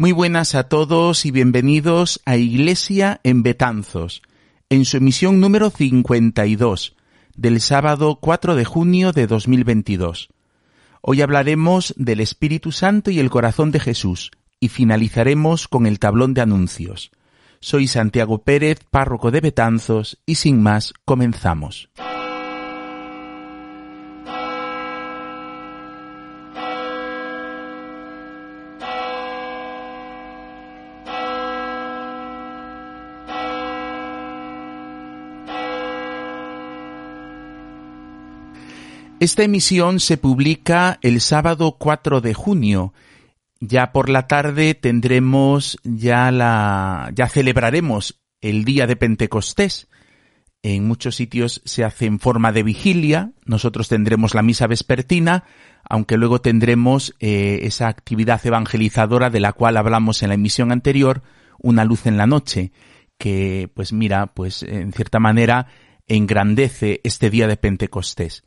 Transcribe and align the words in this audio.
Muy 0.00 0.12
buenas 0.12 0.54
a 0.54 0.62
todos 0.62 1.26
y 1.26 1.30
bienvenidos 1.30 2.22
a 2.24 2.38
Iglesia 2.38 3.20
en 3.22 3.42
Betanzos, 3.42 4.22
en 4.70 4.86
su 4.86 4.96
emisión 4.96 5.40
número 5.40 5.68
52, 5.68 6.96
del 7.36 7.60
sábado 7.60 8.16
4 8.18 8.56
de 8.56 8.64
junio 8.64 9.12
de 9.12 9.26
2022. 9.26 10.30
Hoy 11.02 11.20
hablaremos 11.20 11.92
del 11.98 12.20
Espíritu 12.20 12.72
Santo 12.72 13.10
y 13.10 13.18
el 13.18 13.28
corazón 13.28 13.72
de 13.72 13.80
Jesús, 13.80 14.30
y 14.58 14.68
finalizaremos 14.68 15.68
con 15.68 15.84
el 15.84 15.98
tablón 15.98 16.32
de 16.32 16.40
anuncios. 16.40 17.10
Soy 17.60 17.86
Santiago 17.86 18.38
Pérez, 18.38 18.78
párroco 18.90 19.30
de 19.30 19.42
Betanzos, 19.42 20.18
y 20.24 20.36
sin 20.36 20.62
más, 20.62 20.94
comenzamos. 21.04 21.90
Esta 39.20 39.42
emisión 39.42 40.00
se 40.00 40.16
publica 40.16 40.98
el 41.02 41.20
sábado 41.20 41.76
4 41.78 42.22
de 42.22 42.32
junio. 42.32 42.94
Ya 43.60 43.92
por 43.92 44.08
la 44.08 44.26
tarde 44.26 44.74
tendremos 44.74 45.76
ya 45.84 46.30
la, 46.30 47.12
ya 47.14 47.28
celebraremos 47.28 48.18
el 48.40 48.64
día 48.64 48.86
de 48.86 48.96
Pentecostés. 48.96 49.88
En 50.62 50.88
muchos 50.88 51.16
sitios 51.16 51.60
se 51.66 51.84
hace 51.84 52.06
en 52.06 52.18
forma 52.18 52.50
de 52.50 52.62
vigilia. 52.62 53.32
Nosotros 53.44 53.88
tendremos 53.88 54.34
la 54.34 54.40
misa 54.40 54.66
vespertina, 54.66 55.44
aunque 55.86 56.16
luego 56.16 56.40
tendremos 56.40 57.14
eh, 57.20 57.60
esa 57.64 57.88
actividad 57.88 58.40
evangelizadora 58.46 59.28
de 59.28 59.40
la 59.40 59.52
cual 59.52 59.76
hablamos 59.76 60.22
en 60.22 60.30
la 60.30 60.36
emisión 60.36 60.72
anterior, 60.72 61.22
una 61.58 61.84
luz 61.84 62.06
en 62.06 62.16
la 62.16 62.26
noche, 62.26 62.72
que 63.18 63.70
pues 63.74 63.92
mira, 63.92 64.28
pues 64.28 64.62
en 64.62 64.94
cierta 64.94 65.18
manera 65.18 65.66
engrandece 66.06 67.02
este 67.04 67.28
día 67.28 67.46
de 67.46 67.58
Pentecostés. 67.58 68.44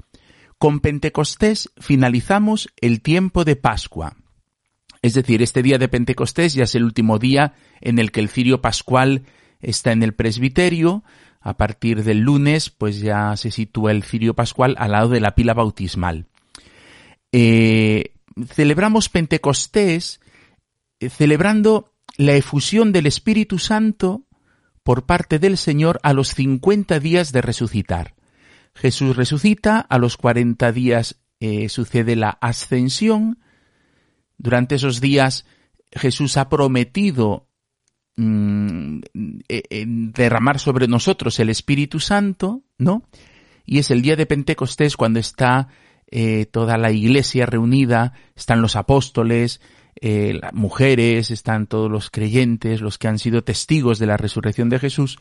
Con 0.64 0.80
Pentecostés 0.80 1.69
finalizamos 1.75 2.69
el 2.80 3.02
tiempo 3.02 3.44
de 3.44 3.58
Pascua. 3.58 4.16
Es 5.02 5.14
decir, 5.14 5.42
este 5.42 5.61
día 5.61 5.78
de 5.78 5.89
Pentecostés 5.89 6.53
ya 6.53 6.64
es 6.64 6.73
el 6.75 6.86
último 6.86 7.19
día 7.19 7.53
en 7.81 8.00
el 8.00 8.14
que 8.14 8.22
el 8.22 8.30
cirio 8.30 8.61
pascual 8.61 9.23
está 9.59 9.91
en 9.91 10.03
el 10.03 10.14
presbiterio. 10.14 11.03
A 11.41 11.58
partir 11.58 12.06
del 12.06 12.19
lunes, 12.19 12.69
pues 12.69 13.02
ya 13.02 13.36
se 13.36 13.52
sitúa 13.52 13.91
el 13.91 14.03
cirio 14.03 14.36
pascual 14.36 14.75
al 14.80 14.94
lado 14.94 15.09
de 15.09 15.19
la 15.19 15.36
pila 15.36 15.53
bautismal. 15.53 16.28
Eh, 17.34 18.14
celebramos 18.47 19.09
Pentecostés 19.09 20.22
eh, 21.02 21.09
celebrando 21.09 21.91
la 22.16 22.36
efusión 22.36 22.94
del 22.94 23.08
Espíritu 23.08 23.59
Santo 23.59 24.28
por 24.81 25.06
parte 25.06 25.39
del 25.39 25.58
Señor 25.58 26.00
a 26.03 26.14
los 26.14 26.30
50 26.30 27.02
días 27.02 27.34
de 27.34 27.41
resucitar. 27.41 28.12
Jesús 28.75 29.16
resucita, 29.16 29.79
a 29.79 29.97
los 29.97 30.17
40 30.17 30.72
días 30.72 31.19
eh, 31.39 31.69
sucede 31.69 32.16
la 32.16 32.29
ascensión. 32.29 33.39
Durante 34.38 34.75
esos 34.75 35.01
días 35.01 35.45
Jesús 35.91 36.38
ha 36.38 36.50
prometido 36.50 37.50
mm, 38.16 39.00
eh, 39.50 39.85
derramar 39.85 40.59
sobre 40.59 40.88
nosotros 40.88 41.39
el 41.39 41.50
Espíritu 41.50 42.00
Santo, 42.00 42.63
¿no? 42.78 43.03
Y 43.66 43.79
es 43.79 43.91
el 43.91 44.01
día 44.01 44.16
de 44.16 44.25
Pentecostés 44.25 44.97
cuando 44.97 45.19
está 45.19 45.67
eh, 46.07 46.45
toda 46.45 46.78
la 46.78 46.91
iglesia 46.91 47.45
reunida, 47.45 48.13
están 48.35 48.61
los 48.61 48.75
apóstoles, 48.75 49.61
las 50.01 50.53
mujeres, 50.53 51.31
están 51.31 51.67
todos 51.67 51.90
los 51.90 52.09
creyentes, 52.09 52.81
los 52.81 52.97
que 52.97 53.07
han 53.07 53.19
sido 53.19 53.44
testigos 53.44 54.00
de 54.00 54.07
la 54.07 54.17
resurrección 54.17 54.67
de 54.67 54.79
Jesús, 54.79 55.17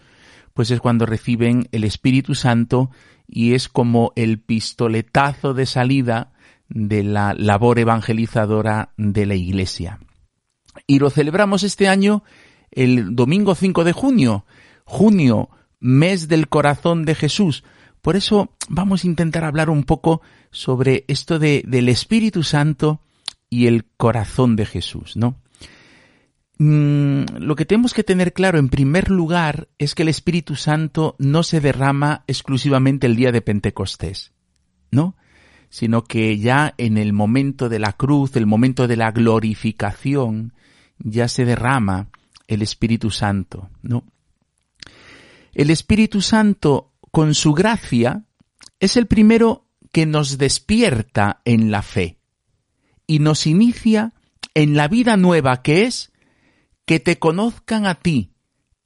pues 0.54 0.70
es 0.70 0.80
cuando 0.80 1.06
reciben 1.06 1.68
el 1.72 1.84
Espíritu 1.84 2.34
Santo 2.34 2.90
y 3.34 3.54
es 3.54 3.70
como 3.70 4.12
el 4.14 4.38
pistoletazo 4.38 5.54
de 5.54 5.64
salida 5.64 6.32
de 6.68 7.02
la 7.02 7.32
labor 7.32 7.78
evangelizadora 7.78 8.92
de 8.98 9.24
la 9.24 9.34
Iglesia. 9.34 10.00
Y 10.86 10.98
lo 10.98 11.08
celebramos 11.08 11.62
este 11.62 11.88
año 11.88 12.22
el 12.70 13.16
domingo 13.16 13.54
5 13.54 13.84
de 13.84 13.92
junio, 13.92 14.44
junio, 14.84 15.48
mes 15.80 16.28
del 16.28 16.48
corazón 16.48 17.06
de 17.06 17.14
Jesús. 17.14 17.64
Por 18.02 18.16
eso 18.16 18.54
vamos 18.68 19.04
a 19.04 19.06
intentar 19.06 19.44
hablar 19.44 19.70
un 19.70 19.84
poco 19.84 20.20
sobre 20.50 21.04
esto 21.08 21.38
de, 21.38 21.62
del 21.66 21.88
Espíritu 21.88 22.42
Santo 22.42 23.00
y 23.48 23.66
el 23.66 23.86
corazón 23.96 24.56
de 24.56 24.66
Jesús, 24.66 25.16
¿no? 25.16 25.40
Mm, 26.64 27.24
lo 27.40 27.56
que 27.56 27.64
tenemos 27.64 27.92
que 27.92 28.04
tener 28.04 28.32
claro 28.32 28.60
en 28.60 28.68
primer 28.68 29.10
lugar 29.10 29.66
es 29.78 29.96
que 29.96 30.02
el 30.02 30.08
Espíritu 30.08 30.54
Santo 30.54 31.16
no 31.18 31.42
se 31.42 31.60
derrama 31.60 32.22
exclusivamente 32.28 33.08
el 33.08 33.16
día 33.16 33.32
de 33.32 33.42
Pentecostés, 33.42 34.30
¿no? 34.92 35.16
Sino 35.70 36.04
que 36.04 36.38
ya 36.38 36.72
en 36.78 36.98
el 36.98 37.12
momento 37.12 37.68
de 37.68 37.80
la 37.80 37.94
cruz, 37.94 38.36
el 38.36 38.46
momento 38.46 38.86
de 38.86 38.94
la 38.94 39.10
glorificación, 39.10 40.52
ya 40.98 41.26
se 41.26 41.44
derrama 41.44 42.10
el 42.46 42.62
Espíritu 42.62 43.10
Santo, 43.10 43.68
¿no? 43.82 44.04
El 45.54 45.68
Espíritu 45.68 46.20
Santo, 46.20 46.92
con 47.10 47.34
su 47.34 47.54
gracia, 47.54 48.22
es 48.78 48.96
el 48.96 49.06
primero 49.06 49.66
que 49.90 50.06
nos 50.06 50.38
despierta 50.38 51.40
en 51.44 51.72
la 51.72 51.82
fe 51.82 52.18
y 53.08 53.18
nos 53.18 53.48
inicia 53.48 54.12
en 54.54 54.76
la 54.76 54.86
vida 54.86 55.16
nueva 55.16 55.60
que 55.62 55.86
es 55.86 56.11
que 56.92 57.00
te 57.00 57.18
conozcan 57.18 57.86
a 57.86 57.94
ti, 57.94 58.34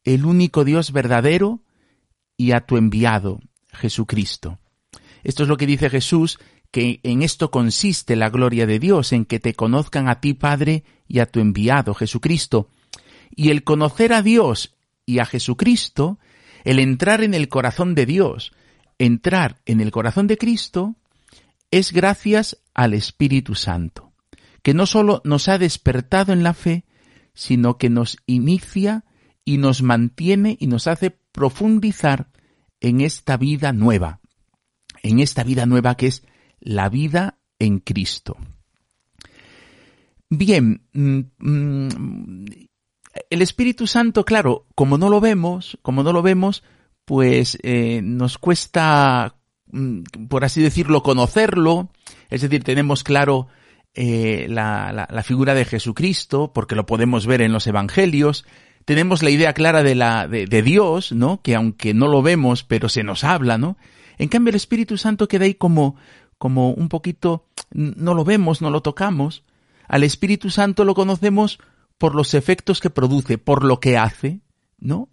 el 0.05 0.27
único 0.27 0.65
Dios 0.65 0.93
verdadero, 0.93 1.65
y 2.37 2.53
a 2.53 2.61
tu 2.61 2.77
enviado, 2.77 3.41
Jesucristo. 3.73 4.61
Esto 5.25 5.43
es 5.43 5.49
lo 5.49 5.57
que 5.57 5.67
dice 5.67 5.91
Jesús, 5.91 6.39
que 6.71 7.01
en 7.03 7.23
esto 7.23 7.51
consiste 7.51 8.15
la 8.15 8.31
gloria 8.31 8.65
de 8.65 8.79
Dios, 8.79 9.13
en 9.13 9.25
que 9.25 9.41
te 9.41 9.55
conozcan 9.55 10.09
a 10.09 10.21
ti, 10.21 10.35
Padre, 10.35 10.85
y 11.09 11.19
a 11.19 11.27
tu 11.27 11.41
enviado, 11.41 11.95
Jesucristo. 11.95 12.71
Y 13.35 13.51
el 13.51 13.65
conocer 13.65 14.13
a 14.13 14.23
Dios 14.23 14.77
y 15.05 15.19
a 15.19 15.27
Jesucristo, 15.27 16.21
el 16.63 16.79
entrar 16.79 17.25
en 17.25 17.35
el 17.35 17.49
corazón 17.49 17.97
de 17.97 18.07
Dios, 18.07 18.53
entrar 18.99 19.59
en 19.67 19.81
el 19.81 19.91
corazón 19.91 20.29
de 20.29 20.39
Cristo, 20.39 20.95
es 21.73 21.91
gracias 21.91 22.59
al 22.73 22.95
Espíritu 22.95 23.57
Santo, 23.57 24.13
que 24.63 24.75
no 24.75 24.87
sólo 24.87 25.23
nos 25.25 25.49
ha 25.49 25.59
despertado 25.59 26.33
en 26.33 26.45
la 26.45 26.55
fe, 26.55 26.85
sino 27.37 27.77
que 27.77 27.91
nos 27.91 28.17
inicia 28.27 29.05
y 29.45 29.59
nos 29.59 29.83
mantiene 29.83 30.57
y 30.59 30.67
nos 30.67 30.89
hace 30.89 31.11
profundizar 31.11 32.31
en 32.81 33.01
esta 33.01 33.37
vida 33.37 33.73
nueva, 33.73 34.21
en 35.03 35.21
esta 35.21 35.45
vida 35.45 35.67
nueva 35.67 35.97
que 35.97 36.09
es 36.09 36.25
la 36.59 36.89
vida 36.89 37.39
en 37.59 37.79
Cristo. 37.79 38.37
Bien, 40.31 40.83
mm, 40.93 41.21
mm, 41.39 42.45
el 43.31 43.43
Espíritu 43.43 43.87
Santo, 43.87 44.25
claro, 44.25 44.67
como 44.75 44.99
no 44.99 45.11
lo 45.11 45.21
vemos, 45.21 45.79
como 45.83 46.03
no 46.03 46.13
lo 46.13 46.23
vemos, 46.23 46.65
pues 47.05 47.59
eh, 47.63 48.01
nos 48.03 48.39
cuesta, 48.39 49.37
mm, 49.71 50.03
por 50.29 50.45
así 50.45 50.63
decirlo, 50.63 51.03
conocerlo, 51.03 51.91
es 52.31 52.41
decir, 52.41 52.65
tenemos 52.65 53.05
claro 53.05 53.47
eh, 53.97 54.47
la, 54.49 55.09
figura 55.25 55.55
de 55.55 55.65
Jesucristo, 55.65 56.53
porque 56.53 56.75
lo 56.75 56.85
podemos 56.85 57.27
ver 57.27 57.41
en 57.41 57.53
los 57.53 57.67
evangelios, 57.67 58.45
tenemos 58.85 59.23
la 59.23 59.31
idea 59.31 59.55
clara 59.55 59.83
de, 59.83 59.95
la, 59.95 60.29
de, 60.29 60.47
de, 60.47 60.63
Dios, 60.63 61.13
¿no? 61.13 61.41
Que 61.43 61.55
aunque 61.55 61.95
no 61.95 62.07
lo 62.07 62.23
vemos, 62.23 62.63
pero 62.63 62.89
se 62.89 63.03
nos 63.03 63.25
habla, 63.25 63.59
¿no? 63.59 63.79
En 64.19 64.29
cambio, 64.29 64.51
el 64.51 64.57
Espíritu 64.57 64.99
Santo 64.99 65.29
queda 65.29 65.47
ahí 65.47 65.55
como, 65.55 65.97
como 66.39 66.71
un 66.71 66.89
poquito, 66.89 67.49
no 67.73 68.15
lo 68.15 68.25
vemos, 68.25 68.63
no 68.63 68.71
lo 68.71 68.83
tocamos. 68.83 69.45
Al 69.89 70.03
Espíritu 70.03 70.51
Santo 70.51 70.85
lo 70.85 70.95
conocemos 70.95 71.59
por 71.99 72.15
los 72.15 72.35
efectos 72.35 72.81
que 72.81 72.91
produce, 72.91 73.39
por 73.39 73.65
lo 73.65 73.81
que 73.81 73.97
hace, 73.97 74.41
¿no? 74.79 75.09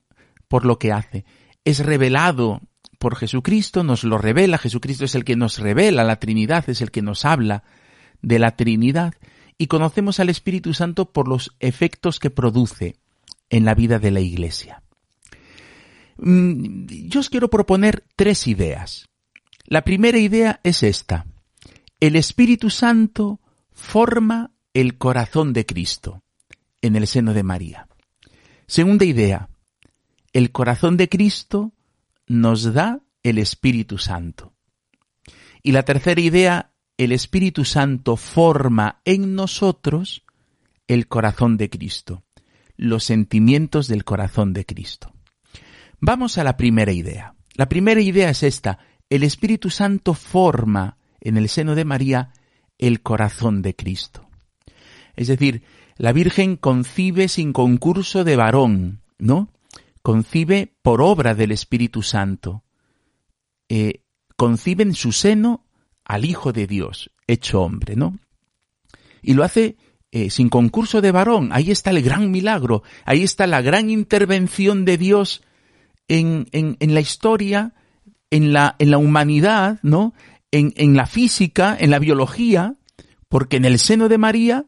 Por 0.47 0.65
lo 0.65 0.77
que 0.77 0.91
hace. 0.91 1.25
Es 1.63 1.79
revelado 1.79 2.61
por 2.99 3.15
Jesucristo, 3.15 3.83
nos 3.83 4.03
lo 4.03 4.17
revela, 4.17 4.57
Jesucristo 4.57 5.05
es 5.05 5.15
el 5.15 5.25
que 5.25 5.35
nos 5.35 5.59
revela, 5.59 6.03
la 6.03 6.19
Trinidad 6.19 6.69
es 6.69 6.81
el 6.81 6.91
que 6.91 7.01
nos 7.01 7.25
habla, 7.25 7.63
de 8.23 8.39
la 8.39 8.55
Trinidad 8.55 9.13
y 9.59 9.67
conocemos 9.67 10.19
al 10.19 10.29
Espíritu 10.29 10.73
Santo 10.73 11.11
por 11.11 11.27
los 11.27 11.55
efectos 11.59 12.19
que 12.19 12.31
produce 12.31 12.95
en 13.49 13.65
la 13.65 13.75
vida 13.75 13.99
de 13.99 14.09
la 14.09 14.19
Iglesia. 14.19 14.81
Mm, 16.17 16.85
yo 17.07 17.19
os 17.19 17.29
quiero 17.29 17.49
proponer 17.49 18.03
tres 18.15 18.47
ideas. 18.47 19.09
La 19.65 19.83
primera 19.83 20.17
idea 20.17 20.59
es 20.63 20.81
esta. 20.81 21.25
El 21.99 22.15
Espíritu 22.15 22.69
Santo 22.69 23.39
forma 23.71 24.51
el 24.73 24.97
corazón 24.97 25.53
de 25.53 25.65
Cristo 25.65 26.23
en 26.81 26.95
el 26.95 27.07
seno 27.07 27.33
de 27.33 27.43
María. 27.43 27.87
Segunda 28.67 29.05
idea. 29.05 29.49
El 30.33 30.51
corazón 30.51 30.97
de 30.97 31.09
Cristo 31.09 31.73
nos 32.27 32.73
da 32.73 33.01
el 33.21 33.37
Espíritu 33.37 33.97
Santo. 33.97 34.53
Y 35.61 35.71
la 35.71 35.83
tercera 35.83 36.19
idea, 36.19 36.72
el 36.97 37.11
Espíritu 37.11 37.65
Santo 37.65 38.17
forma 38.17 39.01
en 39.05 39.35
nosotros 39.35 40.23
el 40.87 41.07
corazón 41.07 41.57
de 41.57 41.69
Cristo, 41.69 42.23
los 42.77 43.03
sentimientos 43.03 43.87
del 43.87 44.03
corazón 44.03 44.53
de 44.53 44.65
Cristo. 44.65 45.13
Vamos 45.99 46.37
a 46.37 46.43
la 46.43 46.57
primera 46.57 46.91
idea. 46.91 47.35
La 47.55 47.69
primera 47.69 48.01
idea 48.01 48.29
es 48.29 48.43
esta. 48.43 48.79
El 49.09 49.23
Espíritu 49.23 49.69
Santo 49.69 50.13
forma 50.13 50.97
en 51.21 51.37
el 51.37 51.49
seno 51.49 51.75
de 51.75 51.85
María 51.85 52.33
el 52.77 53.01
corazón 53.01 53.61
de 53.61 53.75
Cristo. 53.75 54.27
Es 55.15 55.27
decir, 55.27 55.63
la 55.97 56.11
Virgen 56.11 56.57
concibe 56.57 57.27
sin 57.27 57.53
concurso 57.53 58.23
de 58.23 58.35
varón, 58.35 59.01
¿no? 59.17 59.49
Concibe 60.01 60.75
por 60.81 61.01
obra 61.01 61.35
del 61.35 61.51
Espíritu 61.51 62.01
Santo. 62.01 62.63
Eh, 63.69 64.01
concibe 64.35 64.83
en 64.83 64.95
su 64.95 65.11
seno 65.11 65.65
al 66.13 66.25
Hijo 66.25 66.53
de 66.53 66.67
Dios, 66.67 67.09
hecho 67.25 67.61
hombre, 67.61 67.95
¿no? 67.95 68.19
Y 69.23 69.33
lo 69.33 69.43
hace 69.43 69.77
eh, 70.11 70.29
sin 70.29 70.47
concurso 70.49 71.01
de 71.01 71.11
varón. 71.11 71.49
Ahí 71.51 71.71
está 71.71 71.89
el 71.89 72.03
gran 72.03 72.29
milagro, 72.29 72.83
ahí 73.03 73.23
está 73.23 73.47
la 73.47 73.63
gran 73.63 73.89
intervención 73.89 74.85
de 74.85 74.99
Dios 74.99 75.41
en, 76.07 76.47
en, 76.51 76.93
la 76.93 76.99
historia, 76.99 77.73
en 78.29 78.53
la, 78.53 78.75
en 78.77 78.91
la 78.91 78.99
humanidad, 78.99 79.79
¿no? 79.81 80.13
En, 80.51 80.73
en 80.77 80.95
la 80.95 81.07
física, 81.07 81.75
en 81.79 81.89
la 81.89 81.97
biología, 81.97 82.75
porque 83.27 83.57
en 83.57 83.65
el 83.65 83.79
seno 83.79 84.07
de 84.07 84.19
María 84.19 84.65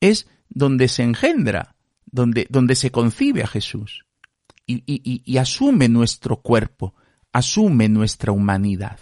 es 0.00 0.28
donde 0.48 0.88
se 0.88 1.02
engendra, 1.02 1.76
donde, 2.06 2.46
donde 2.48 2.74
se 2.74 2.90
concibe 2.90 3.42
a 3.42 3.46
Jesús 3.46 4.06
y 4.66 5.36
asume 5.36 5.88
nuestro 5.88 6.38
cuerpo, 6.38 6.94
asume 7.32 7.88
nuestra 7.88 8.32
humanidad. 8.32 8.98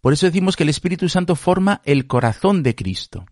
Por 0.00 0.12
eso 0.12 0.26
decimos 0.26 0.56
que 0.56 0.62
el 0.62 0.68
Espíritu 0.68 1.08
Santo 1.08 1.36
forma 1.36 1.80
el 1.84 2.06
corazón 2.06 2.62
de 2.62 2.74
Cristo. 2.74 3.26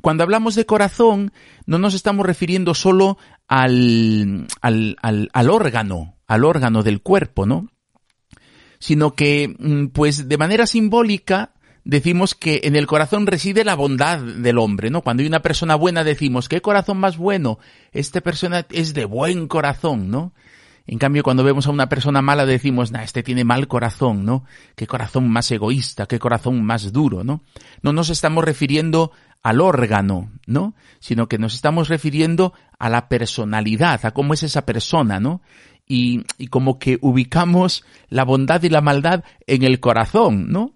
Cuando 0.00 0.22
hablamos 0.22 0.54
de 0.54 0.66
corazón, 0.66 1.32
no 1.66 1.78
nos 1.78 1.94
estamos 1.94 2.24
refiriendo 2.24 2.74
solo 2.74 3.18
al, 3.48 4.46
al, 4.60 4.96
al, 5.32 5.50
órgano, 5.50 6.16
al 6.26 6.44
órgano 6.44 6.82
del 6.82 7.02
cuerpo, 7.02 7.46
¿no? 7.46 7.68
Sino 8.78 9.14
que, 9.14 9.54
mm, 9.58 9.86
pues, 9.86 10.28
de 10.28 10.38
manera 10.38 10.66
simbólica, 10.66 11.54
decimos 11.84 12.34
que 12.34 12.60
en 12.64 12.76
el 12.76 12.86
corazón 12.86 13.26
reside 13.26 13.64
la 13.64 13.74
bondad 13.74 14.20
del 14.20 14.58
hombre, 14.58 14.90
¿no? 14.90 15.02
Cuando 15.02 15.22
hay 15.22 15.26
una 15.26 15.42
persona 15.42 15.74
buena 15.74 16.04
decimos, 16.04 16.48
¿qué 16.48 16.60
corazón 16.60 16.98
más 16.98 17.16
bueno? 17.16 17.58
Esta 17.90 18.20
persona 18.20 18.66
es 18.70 18.94
de 18.94 19.04
buen 19.04 19.48
corazón, 19.48 20.10
¿no? 20.10 20.32
En 20.90 20.98
cambio, 20.98 21.22
cuando 21.22 21.44
vemos 21.44 21.66
a 21.66 21.70
una 21.70 21.90
persona 21.90 22.22
mala 22.22 22.46
decimos, 22.46 22.92
nah, 22.92 23.02
este 23.02 23.22
tiene 23.22 23.44
mal 23.44 23.68
corazón, 23.68 24.24
¿no? 24.24 24.44
Qué 24.74 24.86
corazón 24.86 25.28
más 25.28 25.50
egoísta, 25.50 26.06
qué 26.06 26.18
corazón 26.18 26.64
más 26.64 26.94
duro, 26.94 27.24
¿no? 27.24 27.42
No 27.82 27.92
nos 27.92 28.08
estamos 28.08 28.42
refiriendo 28.42 29.12
al 29.42 29.60
órgano, 29.60 30.32
¿no? 30.46 30.74
Sino 30.98 31.28
que 31.28 31.36
nos 31.36 31.54
estamos 31.54 31.88
refiriendo 31.88 32.54
a 32.78 32.88
la 32.88 33.10
personalidad, 33.10 34.06
a 34.06 34.12
cómo 34.12 34.32
es 34.32 34.42
esa 34.42 34.64
persona, 34.64 35.20
¿no? 35.20 35.42
Y, 35.86 36.24
y 36.38 36.46
como 36.46 36.78
que 36.78 36.98
ubicamos 37.02 37.84
la 38.08 38.24
bondad 38.24 38.62
y 38.62 38.70
la 38.70 38.80
maldad 38.80 39.24
en 39.46 39.64
el 39.64 39.80
corazón, 39.80 40.50
¿no? 40.50 40.72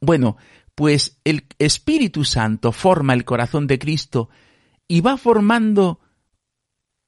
Bueno, 0.00 0.38
pues 0.74 1.20
el 1.22 1.44
Espíritu 1.60 2.24
Santo 2.24 2.72
forma 2.72 3.14
el 3.14 3.24
corazón 3.24 3.68
de 3.68 3.78
Cristo 3.78 4.28
y 4.88 5.02
va 5.02 5.16
formando 5.16 6.00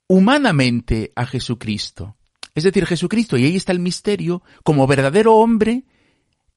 humanamente 0.09 1.13
a 1.17 1.27
Jesucristo. 1.27 2.17
Es 2.55 2.65
decir, 2.65 2.87
Jesucristo, 2.87 3.37
y 3.39 3.45
ahí 3.45 3.57
está 3.57 3.73
el 3.73 3.81
misterio, 3.81 4.43
como 4.63 4.87
verdadero 4.87 5.37
hombre, 5.37 5.85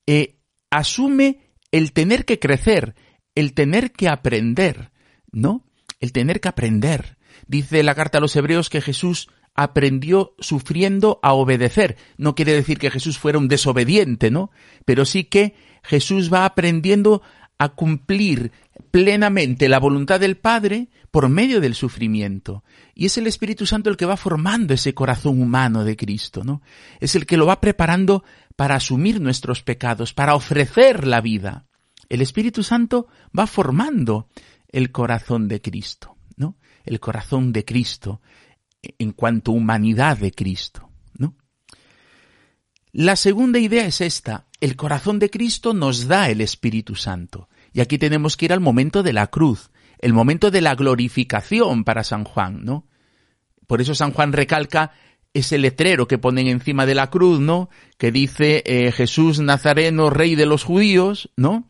eh, 0.07 0.39
asume 0.69 1.39
el 1.71 1.93
tener 1.93 2.25
que 2.25 2.39
crecer, 2.39 2.95
el 3.33 3.53
tener 3.53 3.91
que 3.91 4.09
aprender, 4.09 4.91
¿no? 5.31 5.65
El 5.99 6.11
tener 6.11 6.41
que 6.41 6.49
aprender. 6.49 7.17
Dice 7.47 7.83
la 7.83 7.95
carta 7.95 8.17
a 8.17 8.21
los 8.21 8.35
hebreos 8.35 8.69
que 8.69 8.81
Jesús 8.81 9.29
aprendió 9.55 10.35
sufriendo 10.39 11.19
a 11.23 11.33
obedecer. 11.33 11.97
No 12.17 12.35
quiere 12.35 12.53
decir 12.53 12.77
que 12.77 12.91
Jesús 12.91 13.17
fuera 13.17 13.37
un 13.37 13.47
desobediente, 13.47 14.29
¿no? 14.29 14.51
Pero 14.83 15.05
sí 15.05 15.23
que 15.23 15.55
Jesús 15.83 16.31
va 16.31 16.45
aprendiendo 16.45 17.21
a 17.57 17.69
cumplir 17.69 18.51
plenamente 18.91 19.69
la 19.69 19.79
voluntad 19.79 20.19
del 20.19 20.37
Padre 20.37 20.89
por 21.11 21.29
medio 21.29 21.61
del 21.61 21.75
sufrimiento. 21.75 22.63
Y 22.93 23.05
es 23.05 23.17
el 23.17 23.27
Espíritu 23.27 23.65
Santo 23.65 23.89
el 23.89 23.97
que 23.97 24.05
va 24.05 24.17
formando 24.17 24.73
ese 24.73 24.93
corazón 24.93 25.41
humano 25.41 25.83
de 25.83 25.95
Cristo, 25.95 26.43
¿no? 26.43 26.61
Es 26.99 27.15
el 27.15 27.25
que 27.25 27.37
lo 27.37 27.45
va 27.45 27.61
preparando 27.61 28.23
para 28.55 28.75
asumir 28.75 29.21
nuestros 29.21 29.63
pecados, 29.63 30.13
para 30.13 30.35
ofrecer 30.35 31.07
la 31.07 31.21
vida. 31.21 31.65
El 32.09 32.21
Espíritu 32.21 32.63
Santo 32.63 33.07
va 33.37 33.47
formando 33.47 34.29
el 34.67 34.91
corazón 34.91 35.47
de 35.47 35.61
Cristo, 35.61 36.17
¿no? 36.35 36.57
El 36.83 36.99
corazón 36.99 37.53
de 37.53 37.63
Cristo 37.63 38.21
en 38.99 39.11
cuanto 39.13 39.51
humanidad 39.51 40.17
de 40.17 40.31
Cristo, 40.31 40.89
¿no? 41.17 41.35
La 42.91 43.15
segunda 43.15 43.59
idea 43.59 43.85
es 43.85 44.01
esta, 44.01 44.47
el 44.65 44.75
corazón 44.75 45.19
de 45.19 45.29
Cristo 45.29 45.75
nos 45.75 46.07
da 46.07 46.29
el 46.29 46.41
Espíritu 46.41 46.95
Santo. 46.95 47.49
Y 47.71 47.81
aquí 47.81 47.99
tenemos 47.99 48.35
que 48.35 48.45
ir 48.45 48.53
al 48.53 48.59
momento 48.59 49.03
de 49.03 49.13
la 49.13 49.27
cruz, 49.27 49.69
el 49.99 50.11
momento 50.11 50.49
de 50.49 50.61
la 50.61 50.73
glorificación 50.73 51.83
para 51.83 52.03
San 52.03 52.23
Juan, 52.23 52.65
¿no? 52.65 52.87
Por 53.67 53.79
eso 53.79 53.93
San 53.93 54.11
Juan 54.11 54.33
recalca 54.33 54.91
ese 55.35 55.59
letrero 55.59 56.07
que 56.07 56.17
ponen 56.17 56.47
encima 56.47 56.87
de 56.87 56.95
la 56.95 57.11
cruz, 57.11 57.39
¿no? 57.39 57.69
Que 57.99 58.11
dice 58.11 58.63
eh, 58.65 58.91
Jesús 58.91 59.39
Nazareno, 59.39 60.09
rey 60.09 60.33
de 60.33 60.47
los 60.47 60.63
judíos, 60.63 61.29
¿no? 61.35 61.69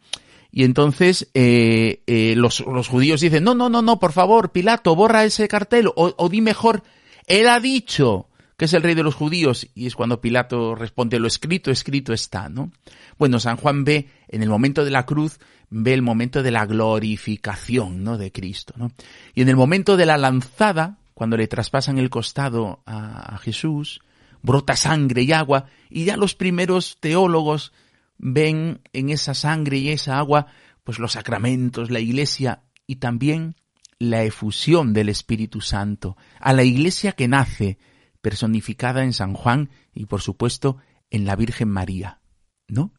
Y 0.50 0.64
entonces 0.64 1.30
eh, 1.34 2.02
eh, 2.08 2.36
los, 2.38 2.62
los, 2.62 2.88
judíos 2.88 3.20
dicen, 3.20 3.44
no, 3.44 3.56
no, 3.56 3.68
no, 3.68 3.82
no, 3.82 4.00
por 4.00 4.14
favor, 4.14 4.54
Pilato, 4.54 4.96
borra 4.96 5.26
ese 5.26 5.50
cartel 5.50 5.88
o, 5.88 6.14
o 6.16 6.30
di 6.30 6.40
mejor, 6.40 6.84
él 7.28 7.50
ha 7.50 7.60
dicho 7.60 8.30
que 8.58 8.66
es 8.66 8.74
el 8.74 8.84
rey 8.84 8.96
de 8.96 9.04
los 9.04 9.16
judíos, 9.16 9.68
y 9.76 9.86
es 9.86 9.96
cuando 9.96 10.22
Pilato 10.22 10.76
responde, 10.76 11.20
lo 11.20 11.28
escrito, 11.28 11.72
escrito 11.72 12.14
está, 12.14 12.50
¿no? 12.50 12.72
Bueno, 13.18 13.40
San 13.40 13.58
Juan 13.58 13.84
ve, 13.84 14.10
en 14.28 14.44
el 14.44 14.50
momento 14.50 14.86
de 14.86 14.92
la 14.92 15.06
cruz, 15.06 15.40
ve 15.70 15.94
el 15.94 16.02
momento 16.02 16.42
de 16.42 16.52
la 16.52 16.66
glorificación, 16.66 18.04
¿no? 18.04 18.18
De 18.18 18.32
Cristo, 18.32 18.74
¿no? 18.78 18.92
Y 19.34 19.42
en 19.42 19.50
el 19.50 19.56
momento 19.56 19.98
de 19.98 20.06
la 20.06 20.18
lanzada, 20.18 21.00
cuando 21.14 21.38
le 21.38 21.48
traspasan 21.48 21.98
el 21.98 22.10
costado 22.10 22.82
a, 22.86 23.36
a 23.36 23.38
Jesús, 23.40 24.02
brota 24.42 24.76
sangre 24.76 25.24
y 25.24 25.32
agua, 25.32 25.66
y 25.90 26.06
ya 26.06 26.18
los 26.18 26.36
primeros 26.36 26.98
teólogos 27.00 27.74
ven 28.18 28.82
en 28.94 29.10
esa 29.10 29.34
sangre 29.34 29.78
y 29.78 29.90
esa 29.90 30.18
agua, 30.18 30.48
pues 30.84 31.00
los 31.00 31.14
sacramentos, 31.14 31.92
la 31.92 32.00
iglesia, 32.00 32.62
y 32.88 32.98
también 32.98 33.56
la 34.00 34.24
efusión 34.24 34.94
del 34.94 35.10
Espíritu 35.10 35.62
Santo, 35.62 36.18
a 36.40 36.54
la 36.54 36.64
iglesia 36.64 37.14
que 37.14 37.28
nace, 37.28 37.78
personificada 38.26 39.04
en 39.04 39.14
San 39.14 39.36
Juan 39.36 39.70
y 39.94 40.08
por 40.08 40.20
supuesto 40.20 40.78
en 41.12 41.26
la 41.26 41.36
Virgen 41.36 41.70
María, 41.70 42.22
¿no? 42.68 42.92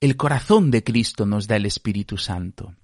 El 0.00 0.16
corazón 0.16 0.70
de 0.70 0.82
Cristo 0.82 1.26
nos 1.26 1.46
da 1.46 1.56
el 1.56 1.66
Espíritu 1.66 2.16
Santo. 2.16 2.74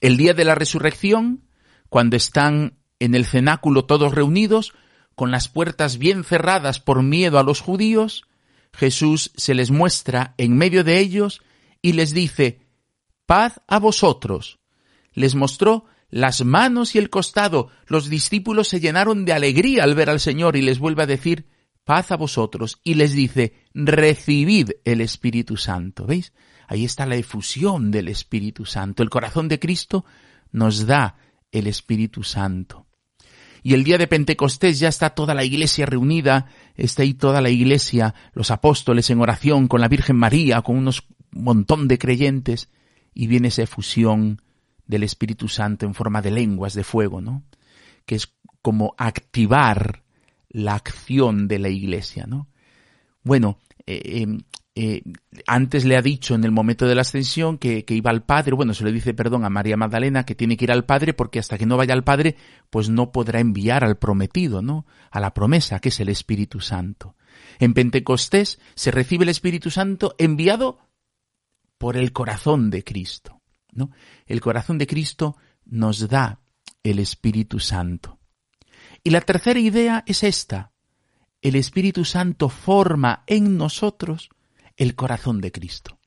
El 0.00 0.16
día 0.16 0.34
de 0.34 0.44
la 0.44 0.56
resurrección, 0.56 1.44
cuando 1.88 2.16
están 2.16 2.76
en 2.98 3.14
el 3.14 3.24
cenáculo 3.24 3.84
todos 3.84 4.12
reunidos, 4.12 4.72
con 5.14 5.30
las 5.30 5.46
puertas 5.46 5.96
bien 5.98 6.24
cerradas 6.24 6.80
por 6.80 7.04
miedo 7.04 7.38
a 7.38 7.44
los 7.44 7.60
judíos, 7.60 8.24
Jesús 8.72 9.30
se 9.36 9.54
les 9.54 9.70
muestra 9.70 10.34
en 10.38 10.56
medio 10.56 10.82
de 10.82 10.98
ellos 10.98 11.40
y 11.82 11.92
les 11.92 12.12
dice, 12.12 12.66
paz 13.26 13.60
a 13.68 13.78
vosotros. 13.78 14.58
Les 15.12 15.36
mostró 15.36 15.84
las 16.12 16.44
manos 16.44 16.94
y 16.94 16.98
el 16.98 17.10
costado. 17.10 17.70
Los 17.86 18.10
discípulos 18.10 18.68
se 18.68 18.80
llenaron 18.80 19.24
de 19.24 19.32
alegría 19.32 19.82
al 19.82 19.94
ver 19.94 20.10
al 20.10 20.20
Señor 20.20 20.56
y 20.56 20.62
les 20.62 20.78
vuelve 20.78 21.02
a 21.02 21.06
decir, 21.06 21.46
paz 21.84 22.12
a 22.12 22.16
vosotros. 22.16 22.80
Y 22.84 22.94
les 22.94 23.12
dice, 23.12 23.54
recibid 23.74 24.72
el 24.84 25.00
Espíritu 25.00 25.56
Santo. 25.56 26.06
¿Veis? 26.06 26.34
Ahí 26.68 26.84
está 26.84 27.06
la 27.06 27.16
efusión 27.16 27.90
del 27.90 28.08
Espíritu 28.08 28.66
Santo. 28.66 29.02
El 29.02 29.08
corazón 29.08 29.48
de 29.48 29.58
Cristo 29.58 30.04
nos 30.52 30.86
da 30.86 31.16
el 31.50 31.66
Espíritu 31.66 32.22
Santo. 32.22 32.86
Y 33.62 33.72
el 33.72 33.82
día 33.82 33.96
de 33.96 34.06
Pentecostés 34.06 34.80
ya 34.80 34.88
está 34.88 35.10
toda 35.10 35.34
la 35.34 35.44
iglesia 35.44 35.86
reunida, 35.86 36.46
está 36.74 37.04
ahí 37.04 37.14
toda 37.14 37.40
la 37.40 37.48
iglesia, 37.48 38.14
los 38.34 38.50
apóstoles 38.50 39.08
en 39.08 39.20
oración 39.20 39.66
con 39.66 39.80
la 39.80 39.88
Virgen 39.88 40.16
María, 40.16 40.60
con 40.60 40.76
unos 40.76 41.06
montón 41.30 41.88
de 41.88 41.96
creyentes, 41.96 42.68
y 43.14 43.28
viene 43.28 43.48
esa 43.48 43.62
efusión 43.62 44.42
del 44.86 45.02
Espíritu 45.02 45.48
Santo 45.48 45.86
en 45.86 45.94
forma 45.94 46.22
de 46.22 46.30
lenguas 46.30 46.74
de 46.74 46.84
fuego, 46.84 47.20
¿no? 47.20 47.44
Que 48.06 48.16
es 48.16 48.32
como 48.62 48.94
activar 48.98 50.02
la 50.48 50.74
acción 50.74 51.48
de 51.48 51.58
la 51.58 51.68
Iglesia, 51.68 52.26
¿no? 52.26 52.48
Bueno, 53.22 53.58
eh, 53.86 54.22
em, 54.22 54.40
eh, 54.74 55.02
antes 55.46 55.84
le 55.84 55.96
ha 55.96 56.02
dicho 56.02 56.34
en 56.34 56.44
el 56.44 56.50
momento 56.50 56.86
de 56.86 56.94
la 56.94 57.02
ascensión 57.02 57.58
que, 57.58 57.84
que, 57.84 57.94
iba 57.94 58.10
al 58.10 58.24
Padre, 58.24 58.54
bueno, 58.54 58.72
se 58.72 58.84
le 58.84 58.92
dice, 58.92 59.12
perdón, 59.12 59.44
a 59.44 59.50
María 59.50 59.76
Magdalena 59.76 60.24
que 60.24 60.34
tiene 60.34 60.56
que 60.56 60.64
ir 60.64 60.72
al 60.72 60.86
Padre 60.86 61.12
porque 61.12 61.38
hasta 61.38 61.58
que 61.58 61.66
no 61.66 61.76
vaya 61.76 61.92
al 61.92 62.04
Padre, 62.04 62.36
pues 62.70 62.88
no 62.88 63.12
podrá 63.12 63.40
enviar 63.40 63.84
al 63.84 63.98
prometido, 63.98 64.62
¿no? 64.62 64.86
A 65.10 65.20
la 65.20 65.34
promesa, 65.34 65.78
que 65.78 65.90
es 65.90 66.00
el 66.00 66.08
Espíritu 66.08 66.60
Santo. 66.60 67.16
En 67.58 67.74
Pentecostés 67.74 68.60
se 68.74 68.90
recibe 68.90 69.24
el 69.24 69.28
Espíritu 69.28 69.70
Santo 69.70 70.14
enviado 70.18 70.78
por 71.76 71.96
el 71.96 72.12
corazón 72.12 72.70
de 72.70 72.82
Cristo, 72.82 73.41
El 74.26 74.40
corazón 74.40 74.78
de 74.78 74.86
Cristo 74.86 75.36
nos 75.64 76.08
da 76.08 76.40
el 76.82 76.98
Espíritu 76.98 77.58
Santo. 77.58 78.18
Y 79.02 79.10
la 79.10 79.20
tercera 79.20 79.58
idea 79.58 80.04
es 80.06 80.22
esta. 80.22 80.72
El 81.40 81.56
Espíritu 81.56 82.04
Santo 82.04 82.48
forma 82.48 83.24
en 83.26 83.56
nosotros 83.56 84.30
el 84.76 84.94
corazón 84.94 85.40
de 85.40 85.52
Cristo. 85.52 85.98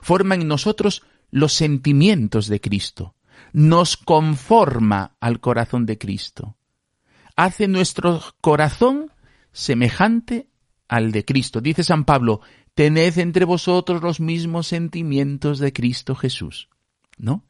Forma 0.00 0.34
en 0.34 0.48
nosotros 0.48 1.02
los 1.30 1.52
sentimientos 1.52 2.48
de 2.48 2.60
Cristo. 2.60 3.14
Nos 3.52 3.96
conforma 3.96 5.16
al 5.20 5.40
corazón 5.40 5.86
de 5.86 5.98
Cristo. 5.98 6.56
Hace 7.36 7.68
nuestro 7.68 8.22
corazón 8.40 9.12
semejante 9.52 10.48
al 10.88 11.12
de 11.12 11.24
Cristo. 11.24 11.60
Dice 11.60 11.84
San 11.84 12.04
Pablo, 12.04 12.40
tened 12.74 13.18
entre 13.18 13.44
vosotros 13.44 14.02
los 14.02 14.20
mismos 14.20 14.66
sentimientos 14.66 15.58
de 15.58 15.72
Cristo 15.72 16.14
Jesús. 16.14 16.68
¿No? 17.18 17.44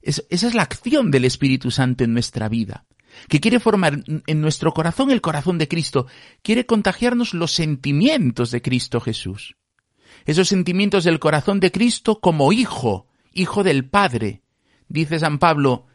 esa 0.00 0.22
es 0.30 0.54
la 0.54 0.62
acción 0.62 1.10
del 1.10 1.24
Espíritu 1.24 1.72
Santo 1.72 2.04
en 2.04 2.12
nuestra 2.12 2.48
vida 2.48 2.86
que 3.28 3.40
quiere 3.40 3.60
formar 3.60 4.02
en 4.06 4.40
nuestro 4.40 4.72
corazón 4.72 5.10
el 5.10 5.20
corazón 5.20 5.58
de 5.58 5.68
Cristo, 5.68 6.06
quiere 6.42 6.66
contagiarnos 6.66 7.34
los 7.34 7.52
sentimientos 7.52 8.50
de 8.50 8.62
Cristo 8.62 9.00
Jesús. 9.00 9.56
Esos 10.24 10.48
sentimientos 10.48 11.04
del 11.04 11.18
corazón 11.18 11.60
de 11.60 11.70
Cristo 11.70 12.20
como 12.20 12.52
hijo, 12.52 13.06
hijo 13.32 13.62
del 13.62 13.88
Padre. 13.88 14.42
Dice 14.88 15.18
San 15.18 15.38
Pablo 15.38 15.86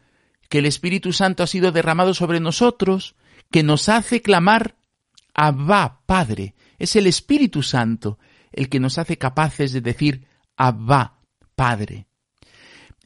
que 0.48 0.58
el 0.58 0.66
Espíritu 0.66 1.12
Santo 1.12 1.42
ha 1.42 1.46
sido 1.46 1.72
derramado 1.72 2.12
sobre 2.12 2.38
nosotros, 2.38 3.14
que 3.50 3.62
nos 3.62 3.88
hace 3.88 4.20
clamar 4.20 4.76
Abba, 5.34 6.02
Padre. 6.04 6.54
Es 6.82 6.96
el 6.96 7.06
Espíritu 7.06 7.62
Santo 7.62 8.18
el 8.52 8.68
que 8.68 8.80
nos 8.80 8.98
hace 8.98 9.16
capaces 9.16 9.72
de 9.72 9.80
decir 9.80 10.26
Abba, 10.56 11.20
Padre 11.54 12.06